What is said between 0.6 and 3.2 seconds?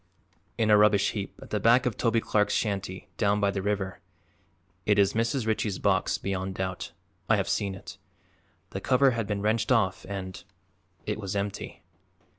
a rubbish heap at the back of Toby Clark's shanty,